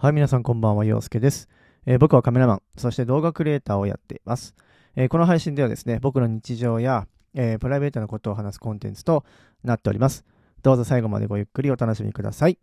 [0.00, 1.48] はい、皆さんこんばんは、陽介です、
[1.84, 4.54] えー僕はカメラマン、そして動画クリエイターをやっています。
[4.94, 9.24] えーこの配信ではですね、僕の日常や、えープライベートなことを話すコンテンツと
[9.64, 10.24] なっております。
[10.62, 12.60] どうぞ最後までごゆっくりお楽しみください。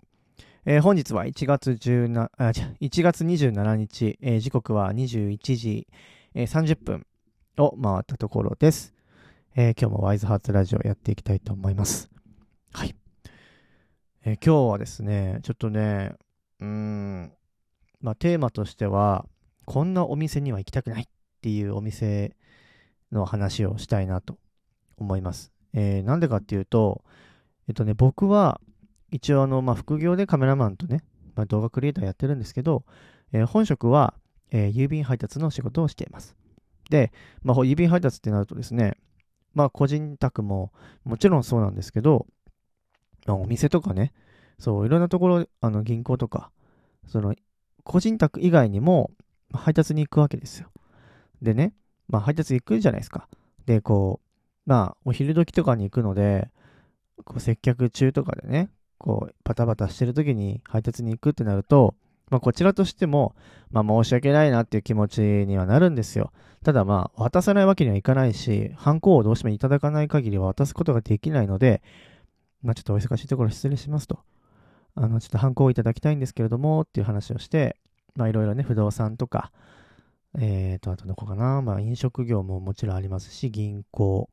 [0.63, 5.87] え本日は1月17あ1月27日、え時刻は21時、
[6.35, 7.05] え30分
[7.57, 8.93] を回ったところです。
[9.57, 12.09] え今日もワイズハーツラジオやっていきたいと思います。
[12.71, 12.95] はい。
[14.23, 16.13] え今日はですね、ちょっとね、
[16.65, 17.31] うん、
[18.01, 19.25] まあテーマとしては、
[19.65, 21.05] こんなお店には行きたくないっ
[21.41, 22.35] ていうお店
[23.11, 24.37] の話をしたいなと
[24.97, 25.51] 思います。
[25.73, 27.03] えーなんでかっていうと、
[27.67, 28.59] えっとね、僕は
[29.11, 31.03] 一応あの、まあ、副業でカメラマンとね、
[31.35, 32.83] まあ、動画クリエイターやってるんですけど、
[33.31, 34.15] えー本職は、
[34.51, 36.35] えー郵便配達の仕事をしています。
[36.89, 37.11] で、
[37.43, 38.95] まあ、郵便配達ってなるとですね、
[39.53, 40.71] まあ、個人宅も
[41.03, 42.27] もちろんそうなんですけど、
[43.27, 44.13] お店とかね、
[44.59, 46.51] そう、いろんなところ、あの、銀行とか、
[47.07, 47.35] その、
[47.83, 49.11] 個人宅以外にも、
[49.53, 50.69] 配達に行くわけですよ。
[51.41, 51.73] でね、
[52.07, 53.27] まあ、配達行くじゃないですか。
[53.65, 56.49] で、こう、まあ、お昼時とかに行くので、
[57.23, 61.95] こう、接客中とかでね、こう、バタバタしてる時に配達に行くってなると、
[62.29, 63.35] まあ、こちらとしても、
[63.69, 66.31] まあ、申し訳ないなっていう気持ちにはなるんですよ。
[66.63, 71.83] ただ、まあ、渡さないわけにはいかないし、ハンコをどうしてもいただかない限りは渡すことができないので、
[72.63, 74.19] まあ、ちょっとお忙しいところ失礼しますと。
[74.95, 77.77] あの、ちょっとハンコをいただきたいんですけれども、っていう話をして、
[78.15, 79.51] まあ、いろいろね、不動産とか、
[80.37, 84.29] えーと、あとどこかな、まあ、飲食業ももちろんありますし、銀行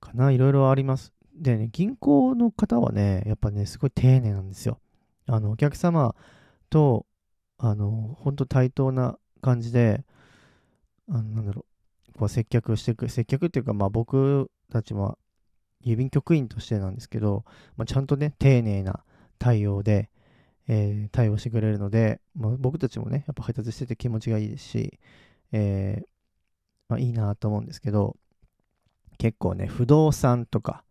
[0.00, 1.12] かな、いろいろあります。
[1.34, 4.78] でね、銀行の方はね、やっぱね、すごい丁寧なんですよ。
[5.26, 6.14] あの、お客様
[6.68, 7.06] と、
[7.58, 10.04] あの、本当対等な感じで、
[11.08, 11.64] あの、なんだろ
[12.14, 15.18] う、こう接客していく、接客っていうか、まあ僕たちも
[15.84, 17.44] 郵便局員としてなんですけど、
[17.76, 19.02] まあ、ちゃんとね、丁寧な
[19.40, 20.10] 対応で、
[20.68, 25.00] えー対応してくれるので、まあ、僕たちもね、やっぱ配達してて気持ちがいいですし、
[25.52, 26.06] えー
[26.88, 28.16] まあ、いいなと思うんですけど、
[29.18, 30.84] 結構ね、不動産とか、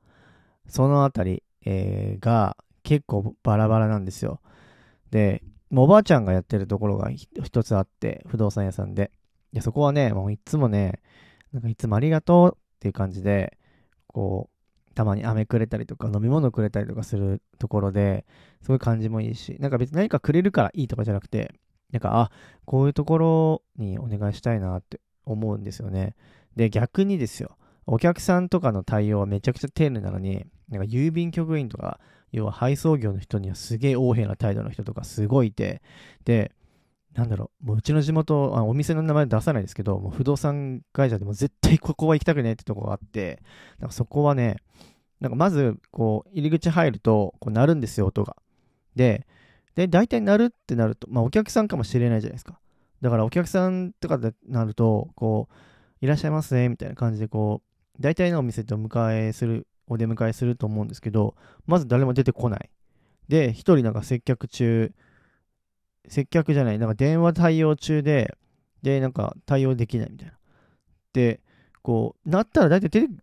[0.68, 4.42] そのあたり、えーが結構バラバラなんですよ。
[5.12, 9.12] で、もうおばあちゃんがやってるところが一つあって、不動産屋さんで。
[9.54, 11.02] で、そこはね、もういつもね、
[11.54, 13.58] なんかいつもありがとうっていう感じで、
[14.08, 14.59] こう、
[15.00, 18.26] たまに飴くれたりとか飲み物くれたりとかするところで、
[18.62, 21.54] すごい感じもいいし、なんか別に何かくれるからいいとかじゃなくて、
[21.94, 22.32] なんか、あ、
[22.66, 26.16] こういうところにお願いしたいなって思うんですよね。
[26.58, 27.56] で、逆にですよ、
[27.86, 32.02] お客さんとかの対応はめちゃくちゃ丁寧なのに、なんか郵便局員とか、
[32.34, 35.82] 要は配送業の人にはすげえ横柄な態度の人とかすごいいて、
[36.26, 36.52] で、
[37.14, 43.42] なんだろう、もううちの地元、あお店の名前出さないですけど、もう不動産会社でも絶対ここは行きたくねえってとこがあって、
[43.80, 44.58] なんかそこはね、
[45.20, 48.38] なんかまず、こう、入り口入ると、こう、鳴るんですよ、音が。
[48.96, 49.28] で、
[49.76, 52.60] で、大体鳴るってなると、まあ、お客さんかもしれないじゃないですか。
[53.02, 55.56] だから、お客さんとかでなると、こう、
[56.02, 57.62] いらっしゃいませ、みたいな感じで、こ
[57.98, 62.70] う、大体のお店ってお迎えする、お出迎えすると思うんですけど、まず誰も出てこない。
[63.28, 64.94] で、一人なんか接客中、
[66.08, 68.36] 接客じゃない、なんか電話対応中で、
[68.82, 70.34] で、なんか対応できないみたいな。
[71.14, 71.42] で、
[71.82, 73.14] こう、なったら大体出て、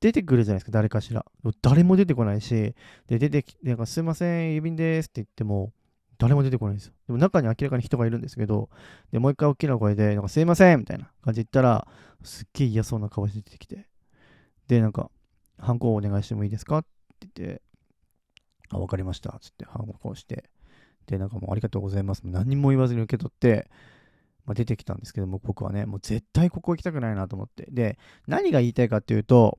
[0.00, 1.24] 出てくるじゃないですか、誰かしら。
[1.62, 2.74] 誰も出てこないし、
[3.06, 5.72] で、出てきて、なんかすいません、郵便ですって言っても、
[6.18, 6.94] 誰も出てこないんですよ。
[7.06, 8.70] でも中に明らかに人がいるんですけど、
[9.12, 11.88] で、もう一回大きな声で、なんかすいませんみたいな感じで言ったら、
[12.22, 13.88] すっげえ嫌そうな顔して出てきて、
[14.68, 15.10] で、なんか、
[15.58, 16.78] ハンコをお願いしてもいいですか？
[16.78, 16.82] っ
[17.18, 17.62] て言って、
[18.70, 19.36] あ、わかりました。
[19.40, 20.50] つって、ハンコをして、
[21.08, 22.22] で、なんかもうありがとうございます。
[22.24, 23.70] 何も言わずに受け取って、
[24.44, 27.66] まあ、出てきたんですけども、僕はね、もう絶対ここ行きたくないなと思って。
[27.70, 29.58] で、何が言いたいかっていうと、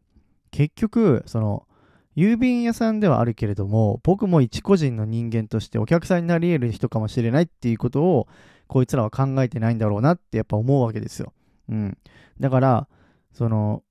[0.52, 1.68] 結局、その、
[2.16, 8.28] 郵便屋さんではあるけれども、僕も一個人の人間としてお客さんになり得る人かもしれないっていうことを、
[8.68, 11.34] こいつらは考えてないんだろうなってやっぱ思うわけですよ。
[11.70, 11.98] うん。
[12.40, 12.88] だから、
[13.32, 13.84] その、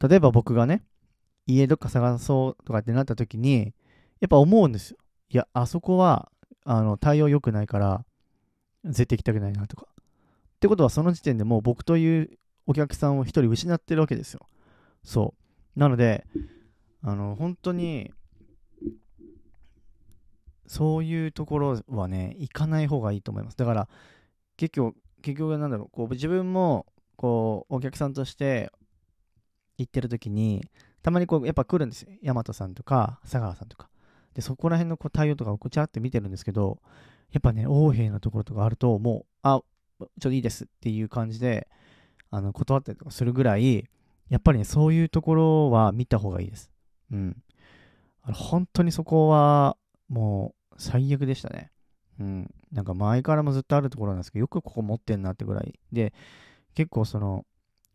[0.00, 0.82] 例えば僕がね、
[1.46, 3.72] 家どっか探そうとかってなった時に、
[4.20, 4.98] やっぱ思うんですよ。
[5.28, 6.30] いや、あそこは、
[6.68, 8.04] あの、対応良くないから、
[8.84, 9.86] 絶対行きたくないなとか。
[9.88, 14.40] ってことは、その時点でもう僕というお客さんを一人失ってるわけですよ。
[15.04, 15.34] そ
[15.76, 15.78] う。
[15.78, 16.26] なので、
[17.02, 18.12] あの、本当に、
[20.66, 23.56] そういうところはね、行かない方がいいと思います。
[23.56, 23.88] だから、
[24.56, 28.72] 結局、結局なんだろう、こう、自分も、こう、お客さんとして
[29.78, 30.64] 行ってる時に、
[31.02, 32.08] たまにこう、やっぱ来るんですよ。
[32.24, 33.88] 大和さんとか、佐川さんとか。
[34.36, 36.78] で、そこら辺のこう対応とかをこうちゃって見てるんですけど、
[37.32, 39.62] やっぱね、横柄なところとかあると、もう、あ、
[39.98, 41.68] ちょっといいですっていう感じで、
[42.30, 43.88] あの、断ったりとかするぐらい、
[44.28, 46.70] やっぱりね、そういうところは見た方がいいです。
[47.10, 47.42] うん。
[48.24, 49.78] 本当にそこは、
[50.10, 51.70] もう、最悪でしたね。
[52.20, 52.54] うん。
[52.72, 55.80] なんか前からもずっとあるところなんですけど、よくここ持ってんなってぐらい。
[55.92, 56.12] で、
[56.74, 57.46] 結構その、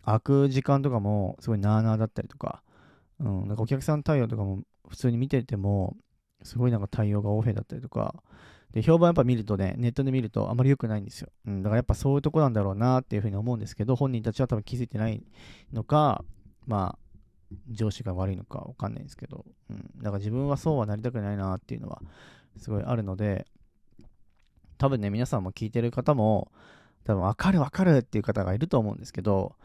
[0.03, 2.63] 開く時間とかもすごいなーなーだったりとか、
[3.19, 5.95] うん、なんかお客さん対応とかも普通に見てても、
[6.43, 8.15] すごいなんか対応がオフェだったりとか、
[8.71, 11.29] で、評判やっぱ見るとね、ネットで見るとあまり良くないんですよ。
[11.45, 15.23] うん、だからやっぱそういうとこなんだろうなっていうふうに思うんですけど、本人たちは多分気づいてない
[15.73, 16.23] のか、
[16.65, 22.01] まあ、上司が悪いのかわかんないんですけど、うん、だから自分はそうはなりたくないなっていうのは
[22.57, 23.45] すごいあるので、
[24.77, 26.51] 多分ね、皆さんも聞いてる方も、
[27.03, 29.55] 多分分かる分かるっていう方がいると思うんですけど、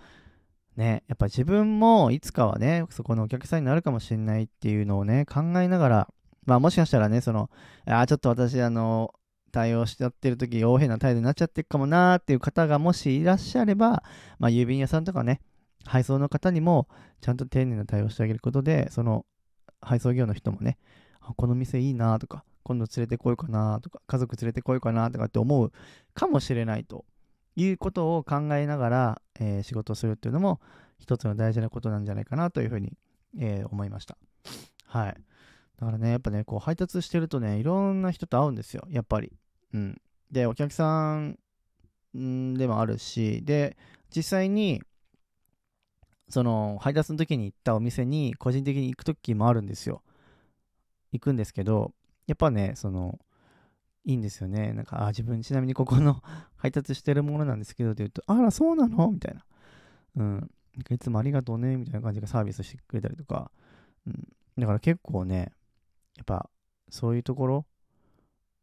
[0.77, 6.09] ね、やっぱ自分もいつかはね、そこのお客さんになるかもしれないっていうのをね、考えながら、
[6.47, 7.51] まあもしかしたらね、その、
[7.85, 9.13] ああちょっと私、あの、
[9.53, 14.03] 対応しちゃってる時、横柄な態度になっちゃってるかもなーっていう方がもしいらっしゃれば、
[14.39, 15.41] まあ郵便屋さんとかね、
[15.85, 16.89] 配送の方にも
[17.21, 19.25] ちゃんと丁寧な対応してあげることで、その
[19.81, 20.79] 配送業の人もね、
[21.37, 25.73] この店いいなとか、今度連れてこようかなとか、家族連れてこようかなとかって思う
[26.15, 27.05] かもしれないと
[27.55, 30.61] いうことを考えながら、えー、仕事をするっていうのも
[30.99, 32.93] 一つの大事なことなんじゃないかなというふうに、
[33.39, 34.17] えー、思いました。
[34.87, 35.17] はい。
[35.79, 39.33] だからね、やっぱね、こう配達してるとね、いろんな人と会うんですよ、やっぱり。
[39.75, 40.01] うん。
[40.31, 41.39] で、お客さん
[42.15, 43.77] でもあるし、で、
[44.15, 44.83] 実際に、
[46.29, 50.03] その、配達の時に行ったお店に個人的に行く時もあるんですよ。
[51.13, 51.93] 行くんですけど、
[52.27, 53.19] やっぱね、その、
[54.05, 54.73] いいんですよね。
[54.73, 56.23] なんか、あ、自分ちなみにここの
[56.57, 59.11] 配達してるものなんですけどって言うと、あら、そうなの？
[59.11, 59.45] みたいな。
[60.17, 60.51] うん。
[60.91, 63.51] いつもありがとうね、みたいな感じでサービスしてくれたりとか。
[64.07, 64.29] うん。
[64.59, 65.53] だから結構ね、
[66.17, 66.49] やっぱ
[66.91, 67.67] そういうところ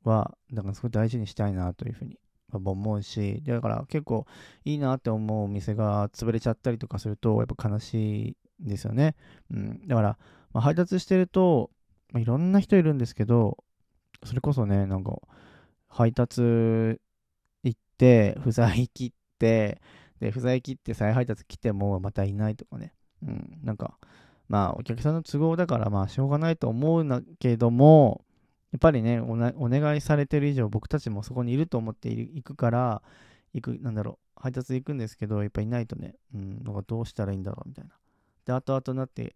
[0.04, 2.20] は、だからすごい大事にしたいなというふうに
[2.52, 4.26] 思うし、だから結構
[4.66, 9.16] いいなって思うお店が潰れちゃったりとかすると、やっぱ悲しいんですよね。
[9.52, 9.88] うん。
[9.88, 10.18] だから、
[10.54, 11.72] まあ、配達してると、
[12.12, 13.64] まあ、いろんな人いるんですけど、
[14.24, 15.20] それこそね、なんか、
[15.90, 16.98] 配達行
[17.70, 19.82] って、不在切って、
[20.20, 22.94] で、不在切って再配達来てもまたいないとかね。
[23.24, 23.60] うん。
[23.64, 23.98] なんか、
[24.54, 28.24] まあ、お客さんの都合だから、まあ、しょうがないと思うんだけども、
[28.72, 33.02] やっぱりねお、お願いされてる以上、僕たちもそこにいると思って行くから、
[33.56, 37.96] 行く、なんだろう、配達行くんですけど、やっぱいないとね、うん、なんかどうしたらいいんだろう、みたいな。
[38.46, 39.36] で、後々になって、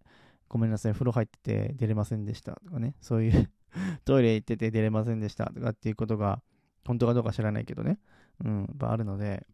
[0.49, 3.49] ごめんなさい、風呂入ってて出れませんでしたとかね、そういう
[4.05, 6.43] トイレ行ってて出れませんでしたとかっていうことが、
[6.85, 7.97] 本当かどうか知らないけどね、
[8.45, 9.47] うん、やっぱあるので、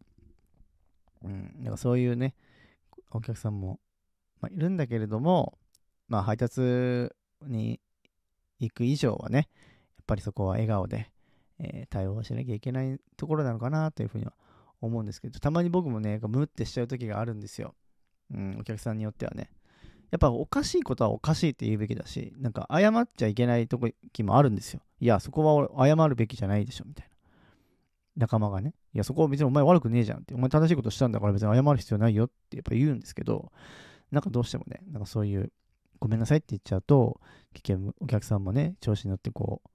[1.22, 2.34] うん、なんかそういうね、
[3.10, 3.80] お客さんも
[4.44, 5.58] まあ、いるんだけれども、
[6.08, 6.60] まあ、配達
[7.46, 7.80] に
[8.60, 9.48] 行く以上はね、
[9.96, 11.10] やっぱりそこは笑顔で、
[11.58, 14.34] えー、対応しなきゃいけないところなのかなというふうには
[14.82, 17.74] 思うんですけど、たまに僕もね、ムってしちゃう時があるんですよ。
[18.34, 19.50] うん、お客さんによってはね。
[20.10, 24.80] やっぱおかしいことはおかしいって言うべきだし、なんか謝っちゃいけない時もあるんですよ。
[25.00, 27.14] いや、そこは謝るべきじゃないでしょ、みたいな。
[28.16, 28.74] 仲間がね。
[28.92, 30.34] いや、そこは別にお前悪くねえじゃんって。
[30.34, 33.50] お前正しいことしたんだから別に謝る必要ないよってやっぱ言うんですけど、
[34.14, 35.52] なんかどうしてもね、なんかそういう、
[36.00, 37.20] ごめんなさいって言っちゃうと、
[37.52, 39.70] 結局お客さんもね、調子に乗ってこう、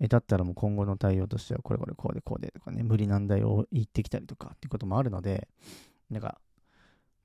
[0.00, 5.48] え、だったらもう今後の対応としてはこれこれこうでこうでとかね、無理難題を言ってきたりとかっていうこともあるので、
[6.10, 6.40] なんか、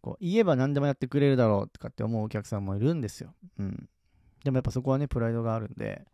[0.01, 3.33] こう、言えば何でもやってくれるだろうとかって思うお客さんもいるんですよ。
[3.59, 3.89] うん。
[4.43, 6.05] でもやっぱそこはね、プライドがあるんで、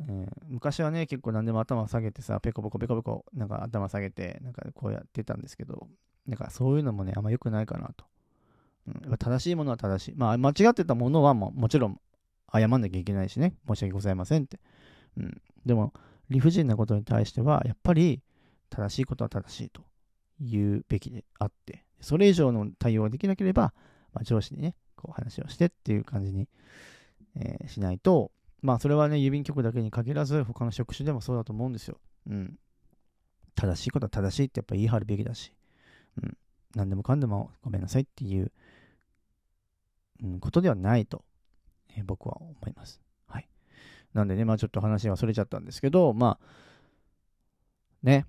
[0.00, 5.88] えー、昔はね、結構何でも頭下げてさ、ペコペコペコペコ、なんか頭下げて、なんかこうやってたんですけど、
[6.26, 8.04] なんかそういうのもね、あんま良くないかなと。
[8.86, 10.14] うん、正しいものは正しい。
[10.16, 12.00] まあ、間違ってたものはももちろん
[12.52, 14.60] 謝んなきゃいけないしね、申し訳ございませんって。
[15.16, 15.92] うん、でも、
[16.28, 18.22] 理不尽なことに対しては、やっぱり
[18.70, 19.82] 正しいことは正しいと
[20.40, 23.74] 言うべきであって、それ以上の対応ができなければ、
[24.12, 26.48] まあ、上司にね、こう話をしてっていう感じに、
[27.36, 28.30] えー、しないと、
[28.62, 31.98] まあそれはね、郵便局だけに限らず、他の職種でもそうだと思うんですよ。
[32.28, 32.58] うん。
[33.54, 35.52] 正しいことは正しいってやっぱ言い張るべきだし、
[36.22, 36.36] うん。
[36.74, 38.52] 何でもかんでもごめんなさいっていう、
[40.40, 41.24] ことではないと、
[41.96, 43.00] え、僕は思います。
[43.26, 43.48] はい。
[44.14, 46.46] なんでね、まあちょっと話はそれちゃったんですけど、まあ、
[48.02, 48.26] ね、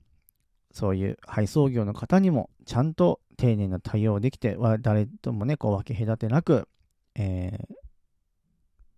[0.72, 6.68] そういう配送業の方にもちゃんと丁寧な対応できて、誰ともね、こう分け隔てなく、
[7.16, 7.58] え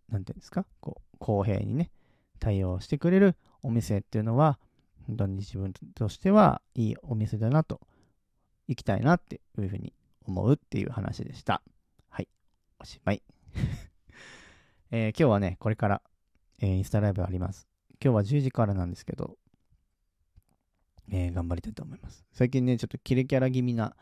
[0.10, 1.92] ー、なんていうんですか、こう、公平にね、
[2.40, 4.60] 対応してくれるお店っていうのは、
[5.08, 7.82] 本当に自分としてはいいお店だなと、
[8.68, 9.94] 行きたいなっていうふうに
[10.26, 11.62] 思うっていう話でした。
[12.82, 13.22] おしまい。
[14.90, 16.02] えー、今日はね、これから、
[16.60, 17.68] えー、インスタライブあります。
[18.02, 19.38] 今日は10時からなんですけど、
[21.12, 22.26] えー、頑張りたいと思います。
[22.32, 23.98] 最近ね、ちょっとキレキャラ気味な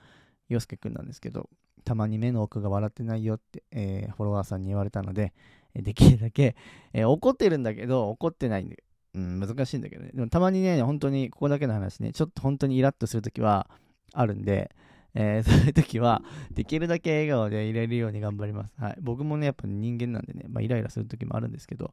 [0.48, 1.50] 洋介くんなんですけど、
[1.86, 5.34] たまに目の奥が笑ってないよって、えー、フォロワーさんに言われたので、
[5.74, 6.55] できるだけ、
[6.93, 8.84] えー、怒ってるんだけど、怒ってないんで、
[9.15, 10.12] うん、難しいんだけどね。
[10.13, 13.72] でもたまにね、本当にここだけの話ね、ちょっと本当にイラッとするときは
[14.13, 14.75] あるんで、
[15.19, 16.21] えー、そういう時は、
[16.51, 18.74] できるだけ笑顔でいれるように頑張ります。
[18.77, 18.97] はい。
[19.01, 21.91] 僕もね、やっぱ人間なんでね、まあ、イライラする時もあるんですけど、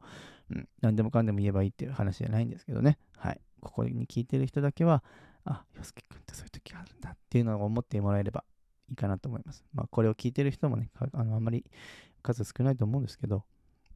[0.50, 2.98] うん、何でもかんでも言えばいいっていう話じゃないんですけどね。
[3.16, 3.40] はい。
[3.60, 5.02] ここに聞いてる人だけは、
[5.46, 8.44] あ、洋介くんってそういう時があるんだっていうのを思ってもらえれば
[8.90, 9.64] いいかなと思います。
[9.72, 11.64] まあ、これを聞いてる人もね、あのあんまり
[12.22, 13.44] 数少ないと思うんですけど、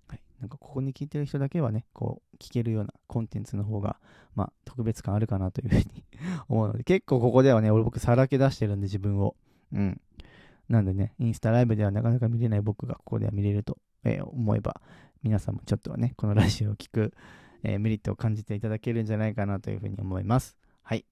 [0.08, 3.98] はい、なんかここに聞いてる人だけはね、こう、聞けるようなコンテンツの方が、
[4.34, 6.04] まあ、特別感あるかなというふうに
[6.48, 9.36] 思うので、結構ここではね、俺僕さらけ出してるんで、自分を。
[9.72, 10.00] うん。
[10.68, 14.80] なんでね、インスタライブではなかなか見れない僕がここでは見れると、えー、思えば、
[15.22, 17.14] 皆さんもちょっとはね、このラジオを聞く、
[17.62, 20.56] えー、メリットを感じていただけるんじゃないかなというふうに思います。
[20.82, 21.04] はい。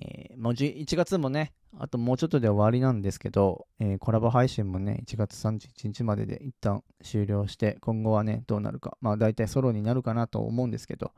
[0.00, 8.96] えー、もう1月もね、あともうちょっとで終わりなんですけど、えー、コラボ配信もね、1月31日までで一旦終了して、今後はね、どうなるか。
[9.00, 11.12] まあ大体ソロになるかなと思うんですけど、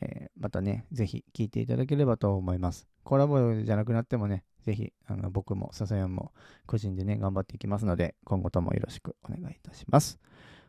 [0.00, 2.88] えー、またね、ぜひ聴いていただければと思います。
[3.04, 6.32] コラボじゃなくなってもね、ぜひ、あの僕も笹山も
[6.66, 10.18] 個人でね、頑張っていきますので、今後ともよろしくお願いいたします。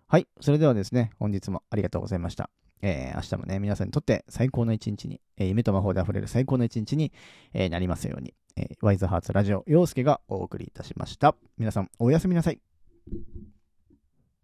[0.08, 2.50] はい、それではですね、本日もありがとうございました。
[2.84, 7.14] えー、明日もね、皆さんにとって最高の一日に、えー、夢と魔法で溢れる最高の一日に、
[7.54, 11.36] えー、なりますように、えー、ワイズハーツラジオ、陽介がお送りいたしました。
[11.58, 12.60] 皆さん、おやすみなさい。